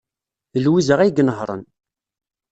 [0.53, 1.63] D Lwiza ay inehhṛen.